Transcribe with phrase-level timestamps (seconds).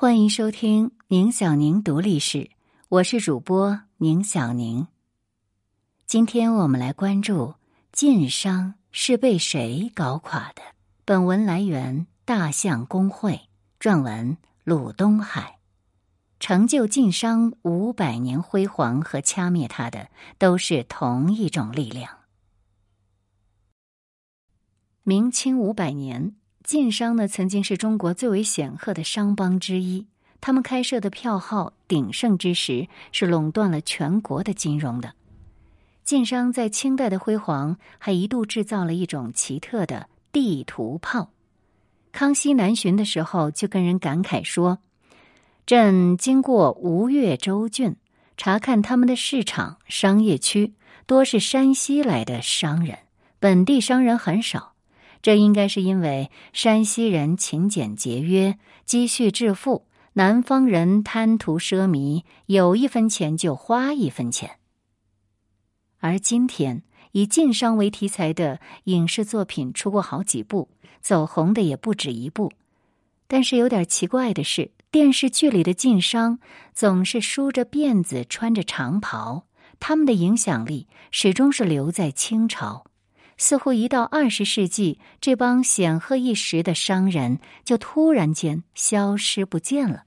[0.00, 2.52] 欢迎收听宁小宁读历史，
[2.88, 4.86] 我是主播宁小宁。
[6.06, 7.56] 今天我们来关注
[7.90, 10.62] 晋商是被谁搞垮的。
[11.04, 13.48] 本文来源大象公会，
[13.80, 15.58] 撰文鲁东海。
[16.38, 20.08] 成就晋商五百年辉煌和掐灭它的，
[20.38, 22.18] 都是同一种力量。
[25.02, 26.36] 明清五百年。
[26.68, 30.06] 晋商呢，曾经是中国最为显赫的商帮之一。
[30.38, 35.14] 他们开设的票号鼎盛之时，是垄断了全国的金融的。
[36.04, 41.30] 晋商在清代的辉煌，还一度制造了一种奇特的地图炮。
[42.12, 44.80] 康熙南巡的时候，就跟人感慨说
[45.64, 47.96] ：“朕经过吴越州郡，
[48.36, 50.74] 查看他们的市场商业区，
[51.06, 52.98] 多是山西来的商人，
[53.38, 54.74] 本地商人很少。”
[55.22, 64.58] 这应该是因为山西人勤俭节约、积蓄致富，南方人贪图奢靡，有一分钱就花一分钱。
[65.98, 70.68] 而今天以晋商为题材的影视作品出过好几部，
[71.00, 72.52] 走红的也不止一部。
[73.26, 76.38] 但是有点奇怪的是，电视剧里的晋商
[76.72, 79.44] 总是梳着辫子、穿着长袍，
[79.80, 82.84] 他们的影响力始终是留在清朝。
[83.38, 90.02] 似乎一到二十世纪，这帮显赫一时的商人就突然间消失不见了。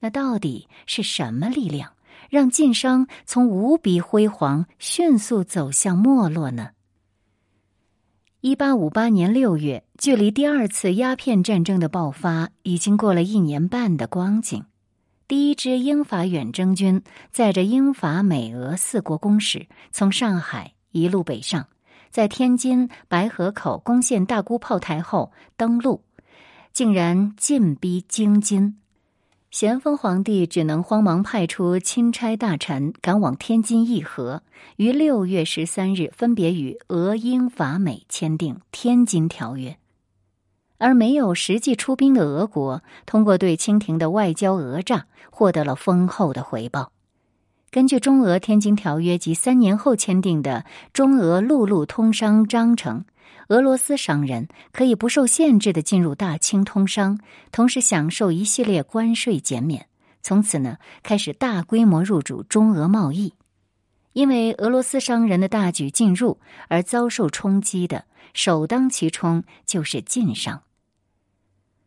[0.00, 1.92] 那到底是什么力量
[2.28, 6.70] 让晋商从无比辉煌迅速走向没落呢？
[8.40, 14.64] 一八五八年六月，距离第二次鸦片战争的爆发已经过了一年半的光景。
[15.28, 21.68] 第一支英法远征军载着英法美俄四国公使，从上海一路北上。
[22.12, 26.02] 在天津白河口攻陷大沽炮台后登陆，
[26.70, 28.76] 竟然进逼京津。
[29.50, 34.42] 咸丰皇帝只能慌忙派出钦差大臣赶往天津议和，
[34.76, 39.70] 于六月十三日分别与俄、英、法、美签订《天津条约》，
[40.76, 46.92] 而没有实际出兵的俄国，通过对清廷的外交讹诈，获得了丰厚的回报。
[47.72, 53.06] 根据中俄《天津条约》及三年后签订的中俄陆路通商章程，
[53.48, 57.18] 俄罗斯商人可以不受限制的进入大清通商，
[57.50, 59.86] 同时享受一系列关税减免。
[60.20, 63.32] 从此呢，开始大规模入主中俄贸易。
[64.12, 66.38] 因为俄罗斯商人的大举进入
[66.68, 70.62] 而遭受冲击的，首当其冲就是晋商。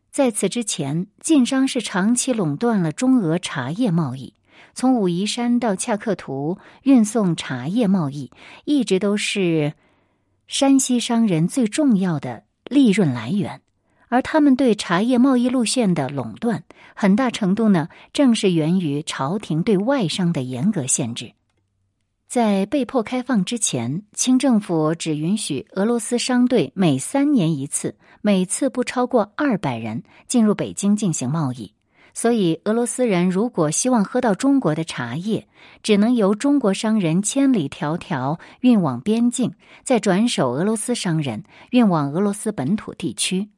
[0.10, 4.34] 在此之前，晋商是长期垄断了中俄茶叶贸易。
[4.74, 8.32] 从武夷山到恰克图运送茶叶贸易，
[8.66, 9.74] 一直都是
[10.48, 13.62] 山西商人最重要的利润来源。
[14.08, 16.64] 而他们对茶叶贸易路线的垄断，
[16.96, 21.34] 很大程度呢，正是源于朝廷对外商的严格限制。
[22.28, 31.75] 在被迫开放之前，清政府只允许俄罗斯商队每三年一次，每次不超过二百人进入北京进行贸易。
[32.18, 35.50] 所以，俄罗斯人如果希望喝到中国的茶叶，
[35.84, 39.54] 只能由中国商人千里迢迢运往边境，
[39.84, 43.50] 再转手俄罗斯商人运往俄罗斯本土地区。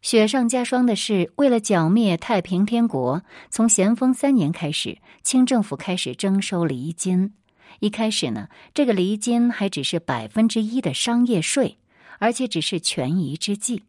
[0.00, 7.34] 雪上加霜的是，为了剿灭太平天国，从咸丰三年开始，清政府开始征收厘金。
[7.80, 11.78] 一开始呢，这个厘金还只是百分之一的商业税，
[12.20, 13.82] 而且只是权宜之计。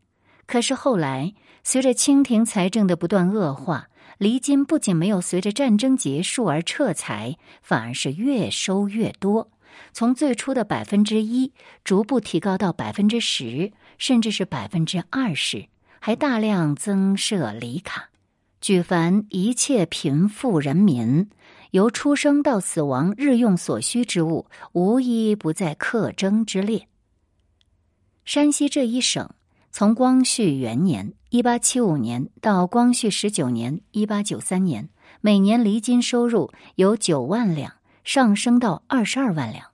[0.45, 1.33] 可是后来，
[1.63, 3.89] 随着清廷财政的不断恶化，
[4.19, 9.50] 厘金不仅没有随着战争结束而撤财，反而是越收越多，
[9.91, 11.51] 从最初的百分之一
[11.83, 15.67] 逐步提高到百分之十，甚至是百分之二十，
[16.00, 18.09] 还大量增设厘卡。
[18.62, 21.29] 举凡一切贫富人民，
[21.72, 26.88] 由出生到死亡日用所需之物，无一不在克征之列。
[28.23, 29.29] 山西这一省。
[29.78, 34.88] 从光绪元年（一八七五年）到光绪十九年（一八九三年），
[35.19, 37.74] 每年厘金收入由九万两
[38.06, 39.72] 上升到二十二万两。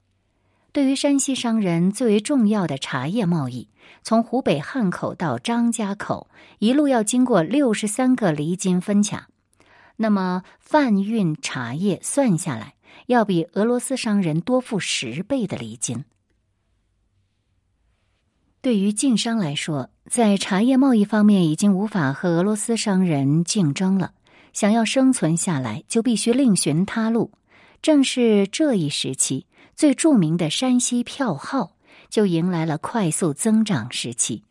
[0.72, 3.68] 对于山西商人最为重要的茶叶贸易，
[4.02, 6.28] 从湖北汉口到张家口，
[6.58, 9.28] 一路要经过六十三个厘金分卡。
[9.98, 12.74] 那么贩运茶叶算下来，
[13.06, 16.04] 要比俄罗斯商人多付十倍的厘金。
[18.62, 24.12] 对于晋商来说，在茶叶贸易方面已经无法和俄罗斯商人竞争了。
[24.52, 27.32] 想要生存下来，就必须另寻他路。
[27.82, 31.72] 正是这一时期，最著名的山西票号
[32.08, 34.44] 就迎来了快速增长时期。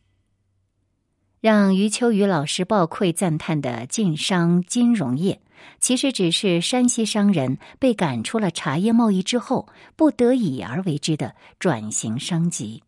[1.40, 5.40] 让余秋雨老师抱愧赞叹的晋商金融业，
[5.80, 12.84] 其实只是山西商人被赶出了茶叶贸易之后，不得已而为之的转型升级。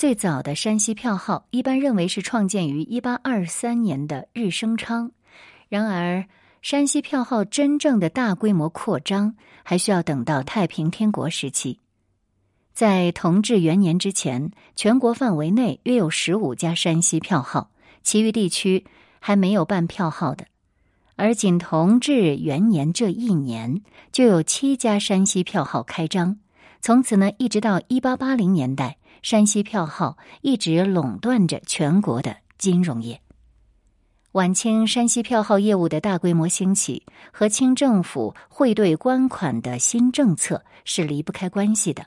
[0.00, 5.10] 最早的山西票号一般认为是创建于一八二三年的日升昌，
[5.68, 6.24] 然而
[6.62, 11.80] 山西票号真正的大规模扩张，还需要等到太平天国时期。
[12.72, 17.70] 在同治元年之前，全国范围内约有十五家山西票号，
[18.02, 18.86] 其余地区
[19.18, 20.46] 还没有办票号的。
[21.16, 26.38] 而仅同治元年这一年，就有七家山西票号开张。
[26.80, 33.20] 从此呢，一直到一八八零年代，山西票号一直垄断着全国的金融业。
[34.32, 42.06] 晚清山西票号业务的大规模兴起，和清政府汇兑官款的新政策是离不开关系的。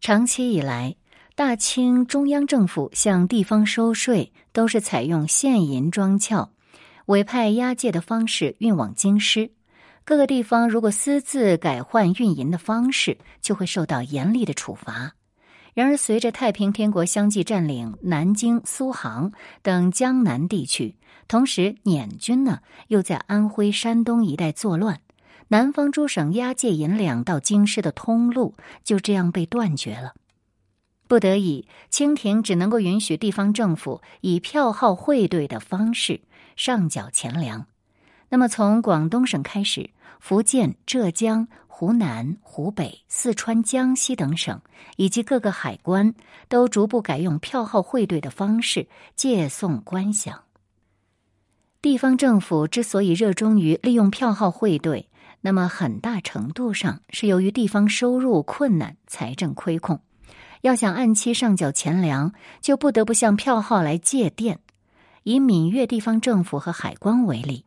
[0.00, 0.96] 长期以来，
[1.36, 6.50] 大清中央政府向地方收税都是采用现银装壳、
[7.06, 9.52] 委派押解的方式运往京师。
[10.04, 15.14] 各个地方如果私自改换运银的方式，就会受到严厉的处罚。
[15.78, 19.30] 然而，随着太平天国相继占领南京、苏杭
[19.62, 20.96] 等江南地区，
[21.28, 25.00] 同时捻军呢又在安徽、山东一带作乱。
[25.46, 30.14] 南方诸省押解银两到京师的通路就这样被断绝了，
[31.06, 36.22] 不得已，清廷只能够允许地方政府以票号汇兑的方式
[36.56, 37.66] 上缴钱粮。
[38.28, 39.90] 那么，从广东省开始，
[40.20, 44.60] 福建、浙江、湖南、湖北、四川、江西等省
[44.96, 46.14] 以及各个海关
[46.48, 48.86] 都逐步改用票号汇兑的方式
[49.16, 50.34] 借送官饷。
[51.80, 55.08] 地方政府之所以热衷于利用票号汇兑，
[55.40, 60.00] 那么，很大程度上是由于地方收入困难、财政亏空，
[60.62, 64.58] 要想按期上缴钱粮，就不得不向票号来借垫。
[65.22, 67.64] 以闽粤地方政府和海关为例，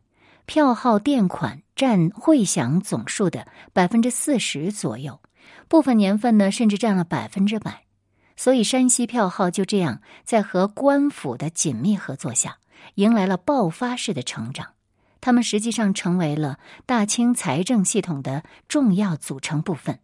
[0.52, 5.18] 票号垫款占汇享总数的百分之四十左右，
[5.66, 7.84] 部分年份呢甚至占了百分之百。
[8.36, 12.58] 所以，山西票号就这样在和官府的紧密合作下，
[12.96, 14.74] 迎来了爆发式的成长。
[15.22, 20.00] 他们实际上成为了大清财政系统的重要组成部分。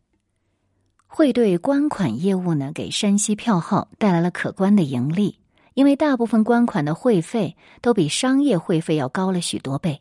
[1.06, 5.40] 汇兑官款业务呢，给山西票号带来了可观的盈利，
[5.74, 10.00] 因为大部分官款的汇费都比商业汇费要高了许多倍。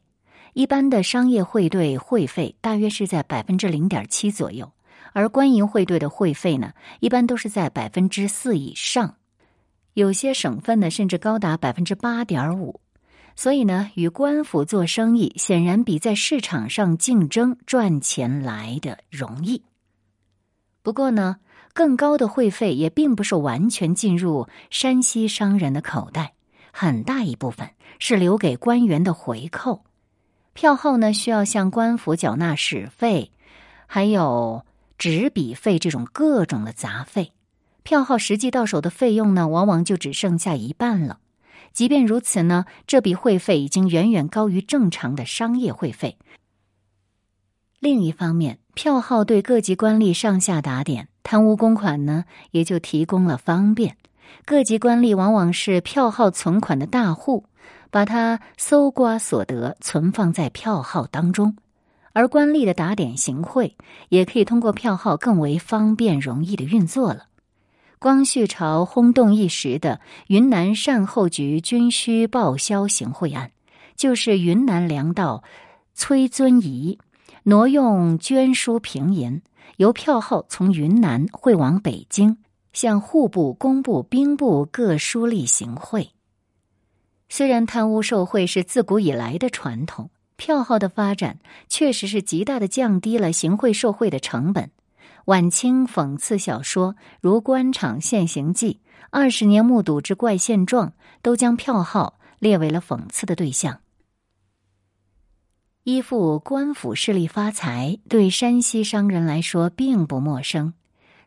[0.57, 4.71] 一般的商业汇兑汇费大约是在百分之零点七左右，
[5.13, 9.18] 而官营汇兑的汇费呢，一般都是在百分之四以上，
[9.94, 12.81] 有些省份呢，甚至高达百分之八点五。
[13.36, 19.62] 所以呢，与官府做生意显然比在市场上竞争赚钱来的容易。
[20.81, 21.38] 不过呢，
[21.71, 26.33] 更高的会费也并不是完全进入山西商人的口袋，
[26.74, 27.69] 很大一部分
[28.00, 29.83] 是留给官员的回扣。
[30.57, 33.30] 票号呢，需要向官府缴纳使费，
[33.86, 34.65] 还有
[34.98, 37.31] 纸笔费这种各种的杂费。
[37.83, 41.19] 票号实际到手的费用呢，往往就只剩下一半了。
[41.74, 46.18] 即便如此呢，这笔会费已经远远高于正常的商业会费。
[47.80, 53.95] 另一方面，票号对各级官吏上下打点、贪污公款呢，也就提供了方便。
[54.44, 57.45] 各级官吏往往是票号存款的大户，
[57.89, 61.56] 把他搜刮所得存放在票号当中，
[62.14, 63.76] 而官吏的打点行贿
[64.09, 67.28] 也可以通过票号更为方便容易的运作了。
[68.00, 73.52] 光绪朝轰动一时的云南善后局军需报销行贿案，
[73.95, 75.44] 就是云南粮道
[75.95, 77.00] 崔遵仪
[77.44, 79.42] 挪用捐书平银，
[79.78, 82.38] 由票号从云南汇往北京，
[82.71, 86.11] 向户部、工部、兵部各书吏行贿。
[87.30, 94.72] 虽然贪污受贿是自古以来的传统，票号的发展确实是极大的降低了行贿受贿的成本。
[95.26, 98.74] 晚清讽刺小说如《官场现形记》
[99.10, 100.90] 《二十年目睹之怪现状》，
[101.22, 103.81] 都将票号列为了讽刺的对象。
[105.84, 110.74] 依附官府势力发财，对山西商人来说并不陌生。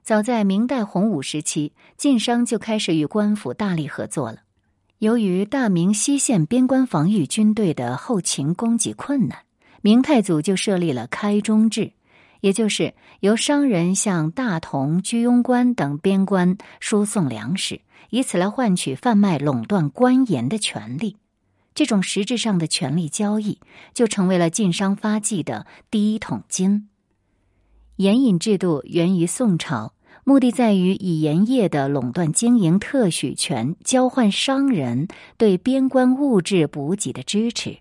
[0.02, 4.40] 早在明代洪武时期，晋商就开始与官府大力合作了。
[5.00, 9.38] 由于大明西线边关防御军队的后勤供给困难，
[9.80, 11.92] 明太祖就设立了开中制。
[12.42, 17.80] 也就是由商人向大同、居庸关等边关输送粮食，
[18.10, 21.16] 以此来换取贩卖、垄断官盐的权利。
[21.74, 23.58] 这种实质上的权力交易，
[23.94, 26.90] 就成为了晋商发迹的第一桶金。
[27.96, 29.94] 盐引制度源于宋朝，
[30.30, 37.78] 目的在于以盐业的垄断经营特许权交换商人对边关物质补给的支持。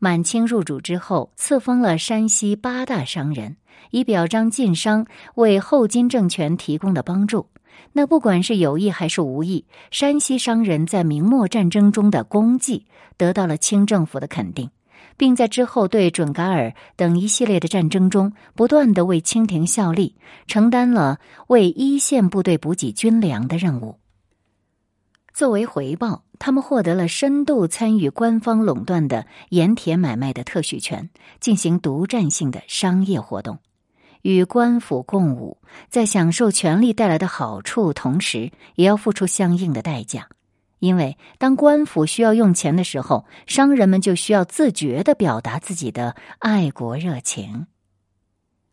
[0.00, 3.58] 满清入主之后，赐封了山西八大商人，
[3.92, 5.06] 以表彰晋商
[5.36, 7.46] 为后金政权提供的帮助。
[7.92, 14.68] 那不管是有意还是无意，山西商人在明末战争中的功绩得到了清政府的肯定。
[15.20, 23.98] 并在之后对准噶尔等一系列的战争中，不断的为清廷效力，承担了为一线部队补给军粮的任务。
[25.34, 33.58] 作为回报，他们获得了深度参与官方垄断的盐铁买卖的特许权，进行独占性的商业活动，
[34.22, 35.58] 与官府共舞，
[35.90, 40.30] 在享受权力带来的好处同时，也要付出相应的代价。
[40.80, 47.66] 因为当官府需要用钱的时候，商人们就需要自觉的表达自己的爱国热情。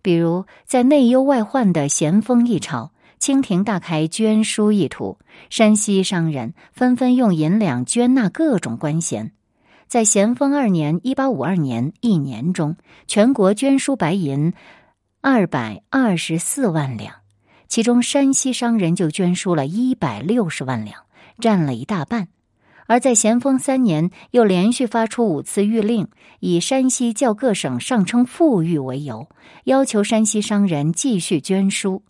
[0.01, 9.33] 比如，在内忧外患的咸丰一朝，清廷大开捐书意图，山西商人纷纷用银两捐纳各种官衔。
[9.87, 14.53] 在咸丰二年（一八五二年）一年中，全国捐书白银
[15.19, 17.15] 二百二十四万两，
[17.67, 21.06] 其中山西商人就捐书了一百六十万两。
[21.39, 22.27] 占了一大半，
[22.87, 26.07] 而在咸丰三年，又连续发出五次谕令，
[26.39, 29.29] 以山西较各省上称富裕为由，
[29.65, 32.03] 要求山西商人继续捐书。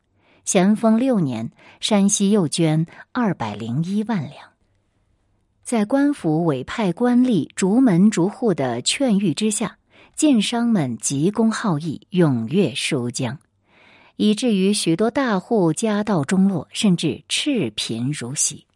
[0.45, 4.51] 咸丰六年，山西又捐二百零一万两。
[5.63, 9.77] 在官府委派官吏逐门逐户的劝谕之下，
[10.15, 13.39] 晋商们急公好义，踊跃书江，
[14.15, 18.66] 以至于许多大户家道中落，甚至赤贫如洗。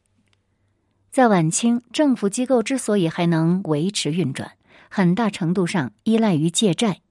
[1.12, 4.54] 在晚清，政府机构之所以还能维持运转，
[4.90, 7.02] 很大程度上依赖于借债。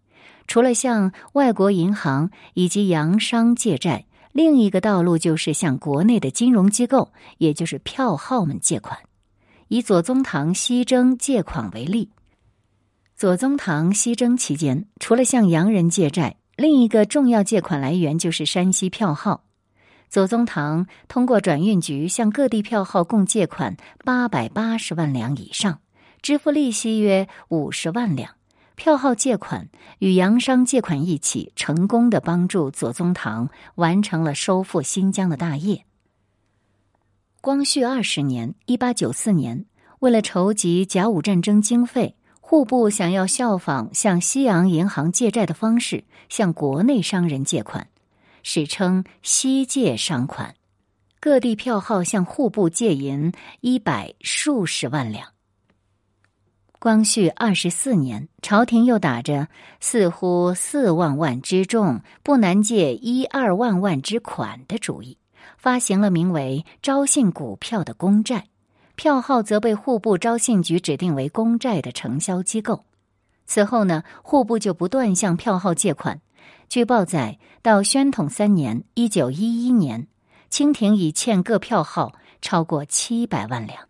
[0.46, 8.98] 除了向外国银行以及洋商借债，另一个道路就是向国内的金融机构，也就是票号们借款。
[9.68, 12.08] 以左宗棠西征借款为例，
[13.14, 19.44] 左宗棠西征期间，除了向洋人借债，另一个重要借款来源就是山西票号。
[20.10, 25.78] 左宗棠通过转运局向各地票号共借款八百八十万两以上，
[26.20, 28.34] 支付利息约五十万两。
[28.74, 29.68] 票号借款
[30.00, 35.84] 与洋商借款一起，成功的帮助左宗棠完成了收复新疆的大业。
[37.40, 39.66] 光绪二十年（一八九四年），
[40.00, 47.86] 为了筹集甲午战争经费，户部想要效仿向西洋银行借债的方式，向国内商人借款。
[48.42, 50.54] 史称西借商款，
[51.20, 55.28] 各地票号向户部借银一百数十万两。
[56.78, 59.48] 光绪二十四年，朝廷又打着
[59.80, 65.18] 似乎四万万之众，不难借一二万万之款的主意，
[65.58, 68.46] 发行了名为“招信股票”的公债，
[68.94, 72.86] 票号则被户部招信局指定为公债的承销机构。
[73.44, 76.22] 此后呢，户部就不断向票号借款。
[76.70, 80.06] 据报载，到宣统三年（一九一一年），
[80.48, 83.88] 清廷已欠各票号超过七百万两。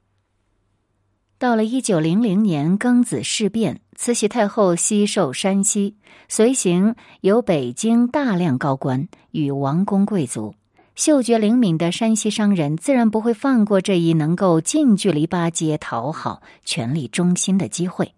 [1.36, 5.96] 到了一九零零年庚子事变，慈禧太后西狩山西，
[6.26, 10.54] 随行有北京大量高官与王公贵族，
[10.94, 18.14] 嗅觉灵敏的山西商人自然不会放过这一能够近距离巴结讨好权力中心的机会。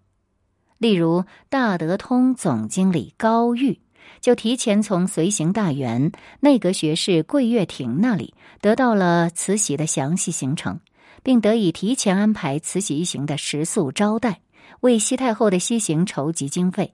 [0.77, 3.81] 例如，大德通总经理高玉。
[4.21, 10.79] 就提前从随行大员、内阁学士桂月亭那里得到了慈禧的详细行程，
[11.21, 14.41] 并得以提前安排慈禧一行的食宿招待，
[14.81, 16.93] 为西太后的西行筹集经费。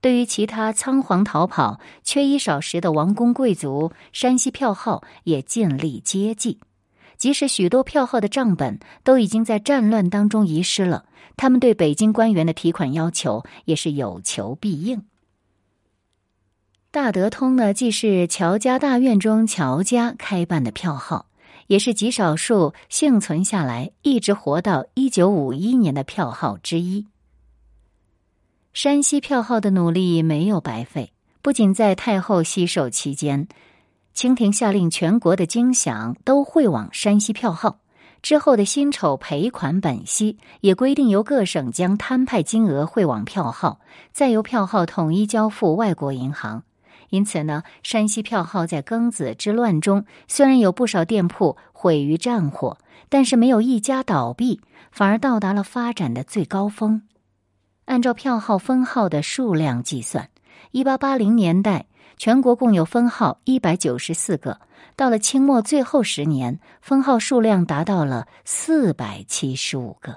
[0.00, 6.58] 对于其他仓皇逃跑、缺衣少食的王公贵族，山西票号也尽力接济。
[7.16, 11.06] 即使许多票号的账本都已经在战乱当中遗失了，
[11.36, 15.04] 他们对北京官员的提款要求也是有求必应。
[16.94, 21.26] 大德通呢，既是乔家大院中乔家开办的票号，
[21.66, 27.04] 也是极少数幸存下来、一直活到一九五一年的票号之一。
[28.72, 33.48] 山西票号的努力没有白费，不仅在太后西狩期间，
[34.12, 37.80] 清廷下令全国的金饷都汇往山西票号，
[38.22, 43.80] 之后的辛丑赔款本息也规定由各省将摊派金额汇往票号，
[44.12, 46.62] 再由票号统一交付外国银行。
[47.14, 52.76] 因此呢，山西票号在庚子之乱中虽然有不少店铺毁于战火，
[53.08, 57.02] 但是没有一家倒闭，反而到达了发展的最高峰。
[57.84, 60.28] 按照票号分号的数量计算，
[60.72, 64.58] 一八八零年代，全国共有分号一百九十四个。
[64.96, 70.16] 到了清末最后十年，分号数量达到了四百七十五个。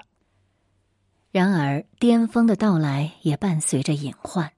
[1.30, 4.50] 然而，巅峰的到来也伴随着隐患。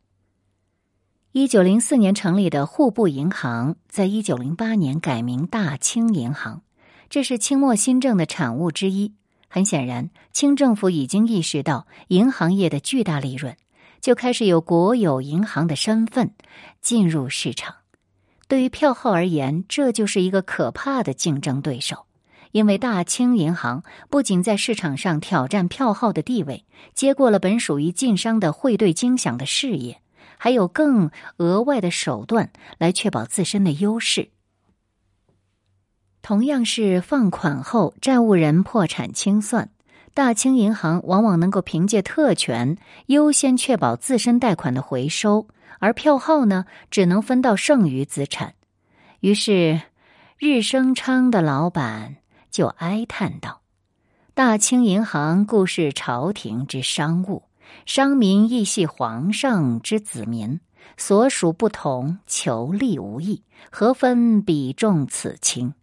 [1.32, 6.62] 一九零四年成立的户部银行，在一九零八年改名大清银行，
[7.08, 9.14] 这是清末新政的产物之一。
[9.46, 13.56] 很显然，清政府已经意识到银行业的巨大利润，
[14.00, 16.32] 就开始有国有银行的身份
[16.82, 17.76] 进入市场。
[18.48, 22.06] 对于票号而言，这就是一个可怕的竞争对手，
[22.50, 30.00] 因为大清银行不仅在市场上挑战票号的地位，接过了本属于晋商的汇兑精响的事业，
[30.42, 34.30] 还有更额外的手段来确保自身的优势。
[36.22, 39.68] 同样是放款后债务人破产清算，
[40.14, 45.46] 大清银行往往能够凭借特权优先确保自身贷款的回收。
[45.78, 48.54] 而票号呢，只能分到剩余资产。
[49.20, 49.82] 于是，
[50.38, 52.16] 日升昌的老板
[52.50, 53.60] 就哀叹道
[54.32, 57.44] ：“大清银行固是朝廷之商务，
[57.86, 60.60] 商民亦系皇上之子民，
[60.96, 65.74] 所属不同，求利无益，何分比重此轻？”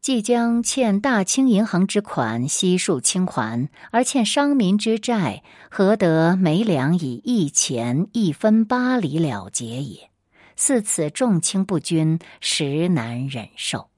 [0.00, 10.08] 即将欠大清银行之款悉数清还，而欠商民之债，何得每两以一钱一分八厘了结也？
[10.56, 13.90] 似此重轻不均，实难忍受。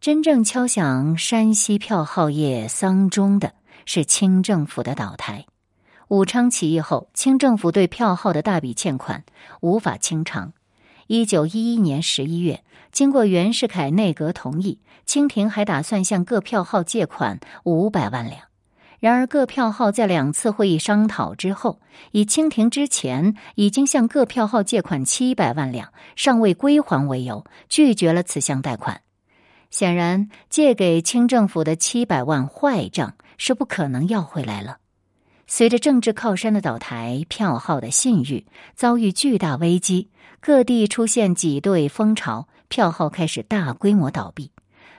[0.00, 3.54] 真正敲响山西票号业丧钟的
[3.84, 5.46] 是清政府的倒台。
[6.08, 9.24] 武昌起义后，清政府对票号的大笔欠款
[9.60, 10.52] 无法清偿。
[11.06, 12.62] 一九一一年十一月。
[12.92, 18.42] 经过袁世凯内阁同意，清廷还打算向各票号借款五百万两。
[19.00, 29.00] 然而，各票号在两次会议商讨之后，以清廷之前已经向各票号借款七百万两尚未归还为由，拒绝了此项贷款。
[29.70, 34.78] 显然，借给清政府的七百万坏账是不可能要回来了。
[35.48, 42.46] 随着政治靠山的倒台，票号的信誉遭遇巨大危机，各地出现挤兑风潮。
[42.68, 44.52] 票号开始大规模倒闭，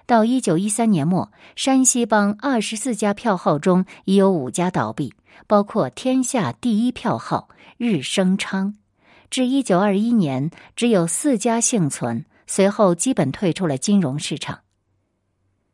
[0.06, 5.14] 到一九一三年末，山西帮二十四家票号中已有五家倒闭，
[5.48, 8.76] 包括天下第一票号日升昌。
[9.30, 14.63] 至一九二一年，只有四家幸存，随后基本退出了金融市场。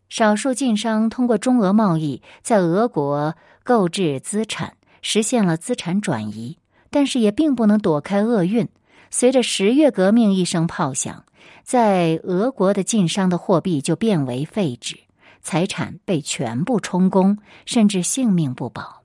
[0.09, 6.57] 少数晋商通过中俄贸易在俄国购置资产，实现了资产转移，
[6.89, 8.67] 但是也并不能躲开厄运。
[9.11, 11.23] 随着十月革命一声炮响。
[11.63, 14.97] 在俄国的晋商的货币就变为废纸，
[15.43, 19.03] 财产被全部充公，甚至性命不保。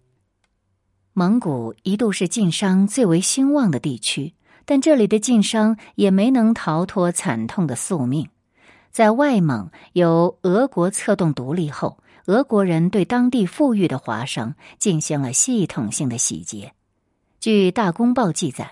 [1.13, 4.33] 蒙古一度是晋商最为兴旺的地区，
[4.65, 8.29] 但这里的晋商也没能逃脱惨痛的宿命。
[8.95, 16.75] 在外蒙由俄国策动独立后，俄国人对当地富裕的华商进行了系统性的洗劫。
[17.41, 18.71] 据《大公报》记载。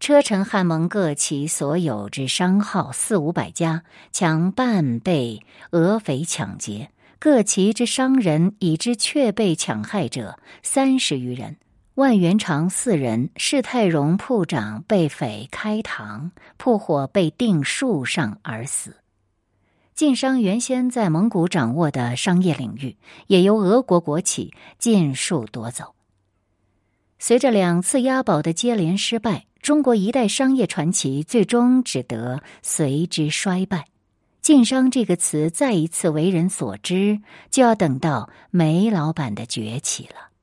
[0.00, 11.58] 车臣汉蒙各旗所有之商号四五百家，强半被俄匪抢劫；各旗之商人已知却被抢害者三十余人。
[11.96, 18.96] 万元长四人，世泰荣铺长被匪开膛破火，被钉树上而死。
[19.94, 22.96] 晋商原先在蒙古掌握的商业领域，
[23.28, 25.94] 也由俄国国企尽数夺走。
[27.18, 29.46] 随着两次押宝的接连失败。
[29.62, 33.86] 中国一代商业传奇最终只得随之衰败
[34.42, 40.33] ，“晋商”这个词再一次为人所知，就要等到煤老板的崛起了。